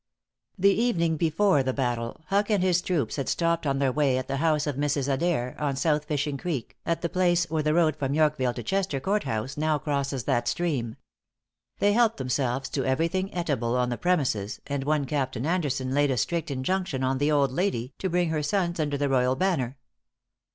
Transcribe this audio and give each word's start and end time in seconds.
The 0.57 0.73
evening 0.73 1.15
before 1.15 1.61
the 1.61 1.73
battle, 1.75 2.21
Huck 2.29 2.49
and 2.49 2.63
his 2.63 2.81
troops 2.81 3.17
had 3.17 3.29
stopped 3.29 3.67
on 3.67 3.77
their 3.77 3.91
way 3.91 4.17
at 4.17 4.27
the 4.27 4.37
house 4.37 4.65
of 4.65 4.75
Mrs. 4.75 5.07
Adair, 5.07 5.55
on 5.59 5.75
South 5.75 6.05
Fishing 6.05 6.37
Creek, 6.37 6.75
at 6.87 7.03
the 7.03 7.07
place 7.07 7.47
where 7.51 7.61
the 7.61 7.75
road 7.75 7.95
from 7.95 8.15
Yorkville 8.15 8.55
to 8.55 8.63
Chester 8.63 8.99
courthouse 8.99 9.57
now 9.57 9.77
crosses 9.77 10.23
that 10.23 10.47
stream. 10.47 10.95
They 11.77 11.93
helped 11.93 12.17
themselves 12.17 12.67
to 12.69 12.83
every 12.83 13.09
thing 13.09 13.27
eatable 13.29 13.77
on 13.77 13.89
the 13.89 13.95
premises, 13.99 14.59
and 14.65 14.85
one 14.85 15.05
Captain 15.05 15.45
Anderson 15.45 15.93
laid 15.93 16.09
a 16.09 16.17
strict 16.17 16.49
injunction 16.49 17.03
on 17.03 17.19
the 17.19 17.31
old 17.31 17.51
lady, 17.51 17.93
to 17.99 18.09
bring 18.09 18.29
her 18.29 18.41
sons 18.41 18.79
under 18.79 18.97
the 18.97 19.07
royal 19.07 19.35
banner. 19.35 19.77